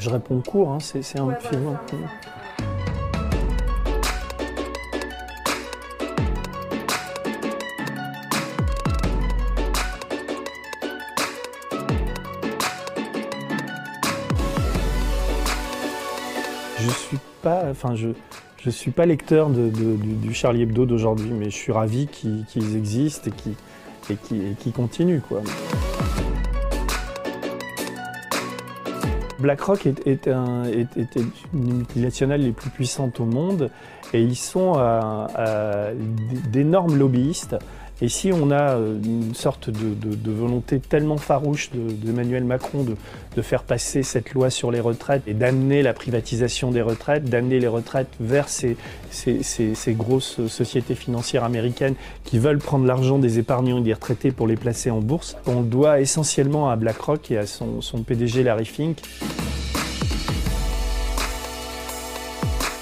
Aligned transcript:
Je 0.00 0.08
réponds 0.08 0.40
court, 0.40 0.70
hein, 0.70 0.78
c'est 0.80 1.18
un 1.18 1.34
film. 1.34 1.76
Je 16.78 16.88
suis 16.88 17.18
pas, 17.42 17.64
enfin 17.70 17.94
je, 17.94 18.08
je 18.56 18.70
suis 18.70 18.90
pas 18.90 19.04
lecteur 19.04 19.50
de, 19.50 19.68
du, 19.68 20.32
Charlie 20.32 20.62
Hebdo 20.62 20.86
d'aujourd'hui, 20.86 21.30
mais 21.30 21.50
je 21.50 21.56
suis 21.56 21.72
ravi 21.72 22.06
qu'ils 22.06 22.74
existent 22.74 23.28
et 23.28 24.16
qu'ils 24.16 24.56
et 24.68 24.72
continuent 24.72 25.20
quoi. 25.20 25.42
BlackRock 29.40 29.86
est, 29.86 30.06
est, 30.06 30.28
un, 30.28 30.64
est, 30.64 31.16
une 31.52 31.74
multinationale 31.78 32.40
les 32.40 32.52
plus 32.52 32.70
puissantes 32.70 33.20
au 33.20 33.24
monde 33.24 33.70
et 34.12 34.22
ils 34.22 34.36
sont 34.36 34.74
d'énormes 36.50 36.96
lobbyistes 36.96 37.56
et 38.02 38.08
si 38.08 38.32
on 38.32 38.50
a 38.50 38.76
euh, 38.76 38.98
une 39.02 39.34
sorte 39.34 39.70
de, 39.70 40.30
volonté 40.30 40.80
tellement 40.80 41.16
farouche 41.16 41.70
d'Emmanuel 41.72 42.44
Macron 42.44 42.84
de, 42.84 43.42
faire 43.42 43.62
passer 43.62 44.02
cette 44.02 44.34
loi 44.34 44.50
sur 44.50 44.70
les 44.70 44.80
retraites 44.80 45.22
et 45.26 45.32
d'amener 45.32 45.82
la 45.82 45.94
privatisation 45.94 46.70
des 46.70 46.82
retraites, 46.82 47.24
d'amener 47.24 47.58
les 47.58 47.68
retraites 47.68 48.12
vers 48.20 48.48
ces, 48.50 48.76
grosses 49.88 50.46
sociétés 50.46 50.94
financières 50.94 51.44
américaines 51.44 51.94
qui 52.24 52.38
veulent 52.38 52.58
prendre 52.58 52.84
l'argent 52.84 53.18
des 53.18 53.38
épargnants 53.38 53.78
et 53.78 53.82
des 53.82 53.94
retraités 53.94 54.30
pour 54.30 54.46
les 54.46 54.56
placer 54.56 54.90
en 54.90 55.00
bourse, 55.00 55.36
on 55.46 55.60
le 55.60 55.66
doit 55.66 56.00
essentiellement 56.00 56.68
à 56.68 56.76
BlackRock 56.76 57.30
et 57.30 57.38
à 57.38 57.46
son, 57.46 57.80
son 57.80 58.02
PDG 58.02 58.42
Larry 58.42 58.66
Fink. 58.66 58.98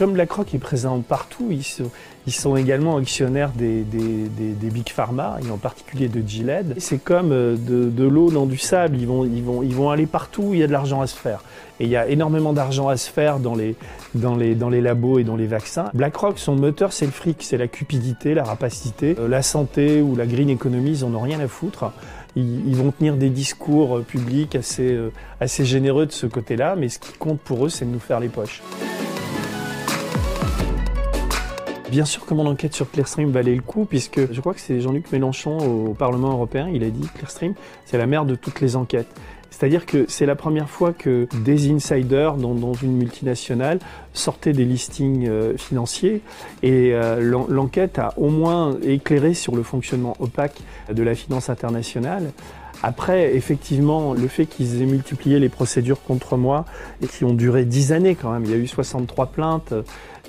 Comme 0.00 0.14
BlackRock 0.14 0.54
est 0.54 0.58
présent 0.58 0.98
partout, 1.06 1.50
ils 1.50 2.32
sont, 2.32 2.56
également 2.56 2.96
actionnaires 2.96 3.50
des, 3.54 3.84
big 3.84 4.88
pharma, 4.88 5.36
et 5.46 5.50
en 5.50 5.58
particulier 5.58 6.08
de 6.08 6.26
Gilead. 6.26 6.74
C'est 6.78 7.04
comme 7.04 7.32
euh, 7.32 7.54
de, 7.58 8.04
l'eau 8.04 8.30
dans 8.30 8.46
du 8.46 8.56
sable, 8.56 8.96
ils 8.96 9.04
vont, 9.06 9.90
aller 9.90 10.06
partout 10.06 10.42
où 10.44 10.54
il 10.54 10.60
y 10.60 10.62
a 10.62 10.66
de 10.66 10.72
l'argent 10.72 11.02
à 11.02 11.06
se 11.06 11.14
faire. 11.14 11.44
Et 11.80 11.84
il 11.84 11.90
y 11.90 11.96
a 11.96 12.08
énormément 12.08 12.54
d'argent 12.54 12.88
à 12.88 12.96
se 12.96 13.10
faire 13.10 13.40
dans 13.40 13.54
les, 13.54 13.76
labos 14.80 15.18
et 15.18 15.24
dans 15.24 15.36
les 15.36 15.46
vaccins. 15.46 15.90
BlackRock, 15.92 16.38
son 16.38 16.56
moteur, 16.56 16.94
c'est 16.94 17.04
le 17.04 17.12
fric, 17.12 17.42
c'est 17.42 17.58
la 17.58 17.68
cupidité, 17.68 18.32
la 18.32 18.44
rapacité. 18.44 19.16
Euh, 19.18 19.28
la 19.28 19.42
santé 19.42 20.00
ou 20.00 20.16
la 20.16 20.24
green 20.24 20.48
economy, 20.48 20.92
ils 20.92 21.06
n'en 21.06 21.18
ont 21.18 21.22
rien 21.22 21.40
à 21.40 21.46
foutre. 21.46 21.92
Ils, 22.36 22.74
vont 22.74 22.90
tenir 22.90 23.16
des 23.16 23.28
discours 23.28 23.98
euh, 23.98 24.00
publics 24.00 24.56
assez 24.56 25.64
généreux 25.66 26.06
de 26.06 26.12
ce 26.12 26.24
côté-là, 26.24 26.74
mais 26.74 26.88
ce 26.88 26.98
qui 26.98 27.12
compte 27.12 27.40
pour 27.40 27.66
eux, 27.66 27.68
c'est 27.68 27.84
de 27.84 27.90
nous 27.90 28.00
faire 28.00 28.18
les 28.18 28.30
poches. 28.30 28.62
Bien 31.90 32.04
sûr 32.04 32.24
que 32.24 32.34
mon 32.34 32.46
enquête 32.46 32.72
sur 32.72 32.88
Clearstream 32.88 33.32
valait 33.32 33.56
le 33.56 33.62
coup, 33.62 33.84
puisque 33.84 34.32
je 34.32 34.40
crois 34.40 34.54
que 34.54 34.60
c'est 34.60 34.80
Jean-Luc 34.80 35.10
Mélenchon 35.10 35.58
au 35.58 35.92
Parlement 35.92 36.30
européen, 36.30 36.68
il 36.72 36.84
a 36.84 36.90
dit 36.90 37.08
Clearstream, 37.16 37.54
c'est 37.84 37.98
la 37.98 38.06
mère 38.06 38.24
de 38.24 38.36
toutes 38.36 38.60
les 38.60 38.76
enquêtes. 38.76 39.08
C'est-à-dire 39.50 39.86
que 39.86 40.04
c'est 40.06 40.24
la 40.24 40.36
première 40.36 40.70
fois 40.70 40.92
que 40.92 41.26
des 41.44 41.68
insiders 41.72 42.34
dans, 42.34 42.74
une 42.74 42.96
multinationale 42.96 43.80
sortaient 44.14 44.52
des 44.52 44.64
listings 44.64 45.26
euh, 45.26 45.56
financiers 45.56 46.22
et 46.62 46.92
euh, 46.94 47.44
l'enquête 47.48 47.98
a 47.98 48.14
au 48.16 48.30
moins 48.30 48.76
éclairé 48.84 49.34
sur 49.34 49.56
le 49.56 49.64
fonctionnement 49.64 50.14
opaque 50.20 50.60
de 50.92 51.02
la 51.02 51.16
finance 51.16 51.50
internationale. 51.50 52.30
Après, 52.82 53.34
effectivement, 53.34 54.14
le 54.14 54.28
fait 54.28 54.46
qu'ils 54.46 54.80
aient 54.80 54.86
multiplié 54.86 55.38
les 55.38 55.50
procédures 55.50 56.02
contre 56.02 56.36
moi 56.36 56.64
et 57.02 57.06
qui 57.06 57.24
ont 57.24 57.34
duré 57.34 57.64
10 57.64 57.92
années 57.92 58.14
quand 58.14 58.32
même, 58.32 58.44
il 58.44 58.50
y 58.50 58.54
a 58.54 58.56
eu 58.56 58.66
63 58.66 59.26
plaintes, 59.26 59.74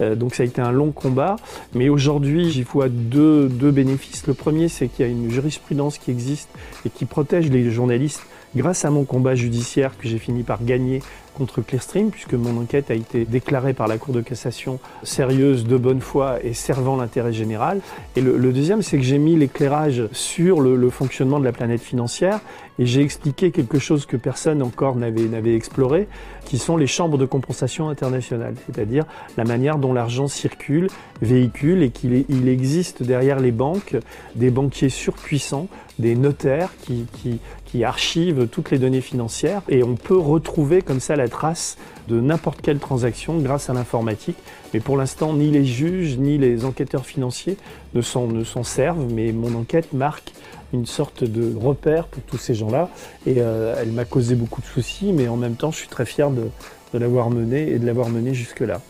donc 0.00 0.34
ça 0.34 0.42
a 0.42 0.46
été 0.46 0.60
un 0.60 0.72
long 0.72 0.92
combat. 0.92 1.36
Mais 1.74 1.88
aujourd'hui, 1.88 2.50
j'y 2.50 2.62
vois 2.62 2.88
deux, 2.88 3.48
deux 3.48 3.70
bénéfices. 3.70 4.26
Le 4.26 4.34
premier, 4.34 4.68
c'est 4.68 4.88
qu'il 4.88 5.06
y 5.06 5.08
a 5.08 5.12
une 5.12 5.30
jurisprudence 5.30 5.98
qui 5.98 6.10
existe 6.10 6.48
et 6.84 6.90
qui 6.90 7.04
protège 7.04 7.50
les 7.50 7.70
journalistes 7.70 8.22
grâce 8.56 8.84
à 8.84 8.90
mon 8.90 9.04
combat 9.04 9.34
judiciaire 9.34 9.96
que 9.96 10.08
j'ai 10.08 10.18
fini 10.18 10.42
par 10.42 10.64
gagner 10.64 11.02
contre 11.34 11.62
Clearstream, 11.62 12.10
puisque 12.10 12.34
mon 12.34 12.60
enquête 12.60 12.90
a 12.90 12.94
été 12.94 13.24
déclarée 13.24 13.72
par 13.72 13.88
la 13.88 13.98
Cour 13.98 14.12
de 14.12 14.20
cassation 14.20 14.78
sérieuse, 15.02 15.64
de 15.64 15.76
bonne 15.76 16.00
foi 16.00 16.38
et 16.44 16.52
servant 16.52 16.96
l'intérêt 16.96 17.32
général. 17.32 17.80
Et 18.16 18.20
le, 18.20 18.52
deuxième, 18.52 18.82
c'est 18.82 18.98
que 18.98 19.04
j'ai 19.04 19.18
mis 19.18 19.36
l'éclairage 19.36 20.02
sur 20.12 20.60
le, 20.60 20.90
fonctionnement 20.90 21.38
de 21.38 21.44
la 21.44 21.52
planète 21.52 21.80
financière 21.80 22.40
et 22.78 22.84
j'ai 22.84 23.00
expliqué 23.00 23.52
quelque 23.52 23.78
chose 23.78 24.06
que 24.06 24.16
personne 24.16 24.60
encore 24.60 24.96
n'avait 24.96 25.54
exploré, 25.54 26.08
qui 26.44 26.58
sont 26.58 26.76
les 26.76 26.86
chambres 26.86 27.16
de 27.16 27.26
compensation 27.26 27.88
internationales, 27.88 28.54
c'est-à-dire 28.66 29.04
la 29.36 29.44
manière 29.44 29.78
dont 29.78 29.89
l'argent 29.92 30.28
circule, 30.28 30.88
véhicule 31.22 31.82
et 31.82 31.90
qu'il 31.90 32.24
il 32.28 32.48
existe 32.48 33.02
derrière 33.02 33.40
les 33.40 33.50
banques 33.50 33.96
des 34.34 34.50
banquiers 34.50 34.88
surpuissants, 34.88 35.68
des 35.98 36.14
notaires 36.14 36.70
qui, 36.82 37.84
archivent 37.84 38.48
toutes 38.48 38.72
les 38.72 38.78
données 38.78 39.00
financières 39.00 39.62
et 39.68 39.84
on 39.84 39.94
peut 39.94 40.18
retrouver 40.18 40.82
comme 40.82 40.98
ça 40.98 41.14
la 41.14 41.28
trace 41.28 41.78
de 42.08 42.20
n'importe 42.20 42.60
quelle 42.62 42.80
transaction 42.80 43.38
grâce 43.38 43.70
à 43.70 43.74
l'informatique. 43.74 44.36
Mais 44.74 44.80
pour 44.80 44.96
l'instant, 44.96 45.32
ni 45.34 45.52
les 45.52 45.64
juges 45.64 46.18
ni 46.18 46.36
les 46.36 46.64
enquêteurs 46.64 47.06
financiers 47.06 47.56
ne 47.94 48.02
s'en 48.02 48.64
servent, 48.64 49.06
mais 49.12 49.30
mon 49.30 49.54
enquête 49.54 49.92
marque 49.92 50.32
une 50.72 50.86
sorte 50.86 51.24
de 51.24 51.56
repère 51.56 52.06
pour 52.06 52.22
tous 52.24 52.38
ces 52.38 52.54
gens-là. 52.54 52.88
Et 53.26 53.36
euh, 53.38 53.74
elle 53.80 53.92
m'a 53.92 54.04
causé 54.04 54.34
beaucoup 54.34 54.60
de 54.60 54.66
soucis, 54.66 55.12
mais 55.12 55.28
en 55.28 55.36
même 55.36 55.54
temps, 55.54 55.70
je 55.70 55.78
suis 55.78 55.88
très 55.88 56.06
fier 56.06 56.30
de, 56.30 56.48
de 56.92 56.98
l'avoir 56.98 57.30
menée 57.30 57.70
et 57.70 57.78
de 57.78 57.86
l'avoir 57.86 58.08
menée 58.08 58.34
jusque-là. 58.34 58.80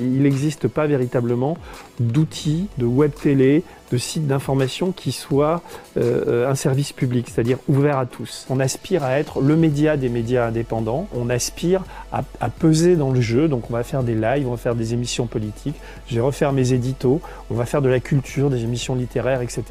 Il 0.00 0.22
n'existe 0.22 0.68
pas 0.68 0.86
véritablement 0.86 1.56
d'outils 2.00 2.68
de 2.78 2.84
web 2.84 3.12
télé, 3.12 3.62
de 3.92 3.98
sites 3.98 4.26
d'information 4.26 4.92
qui 4.92 5.12
soient 5.12 5.62
euh, 5.96 6.50
un 6.50 6.54
service 6.54 6.92
public, 6.92 7.28
c'est-à-dire 7.28 7.58
ouvert 7.68 7.98
à 7.98 8.06
tous. 8.06 8.46
On 8.50 8.58
aspire 8.60 9.04
à 9.04 9.18
être 9.18 9.40
le 9.40 9.56
média 9.56 9.96
des 9.96 10.08
médias 10.08 10.46
indépendants, 10.46 11.08
on 11.14 11.30
aspire 11.30 11.84
à, 12.12 12.22
peser 12.48 12.96
dans 12.96 13.10
le 13.10 13.20
jeu, 13.20 13.48
donc 13.48 13.70
on 13.70 13.72
va 13.72 13.82
faire 13.82 14.02
des 14.02 14.14
lives, 14.14 14.46
on 14.46 14.52
va 14.52 14.56
faire 14.56 14.74
des 14.74 14.94
émissions 14.94 15.26
politiques, 15.26 15.76
je 16.08 16.16
vais 16.16 16.20
refaire 16.20 16.52
mes 16.52 16.72
éditos, 16.72 17.20
on 17.50 17.54
va 17.54 17.66
faire 17.66 17.82
de 17.82 17.88
la 17.88 18.00
culture, 18.00 18.50
des 18.50 18.64
émissions 18.64 18.94
littéraires, 18.94 19.42
etc. 19.42 19.62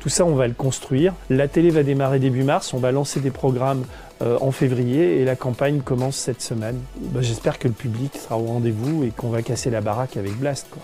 Tout 0.00 0.08
ça, 0.08 0.24
on 0.24 0.34
va 0.34 0.48
le 0.48 0.54
construire. 0.54 1.14
La 1.28 1.48
télé 1.48 1.70
va 1.70 1.82
démarrer 1.82 2.18
début 2.18 2.42
mars, 2.42 2.74
on 2.74 2.78
va 2.78 2.92
lancer 2.92 3.20
des 3.20 3.30
programmes 3.30 3.82
euh, 3.82 4.09
en 4.20 4.50
février 4.50 5.20
et 5.20 5.24
la 5.24 5.36
campagne 5.36 5.80
commence 5.80 6.16
cette 6.16 6.42
semaine. 6.42 6.78
Bah, 7.12 7.20
j'espère 7.22 7.58
que 7.58 7.68
le 7.68 7.74
public 7.74 8.16
sera 8.16 8.38
au 8.38 8.44
rendez-vous 8.44 9.04
et 9.04 9.10
qu'on 9.10 9.30
va 9.30 9.42
casser 9.42 9.70
la 9.70 9.80
baraque 9.80 10.16
avec 10.16 10.36
Blast. 10.36 10.66
Quoi. 10.70 10.82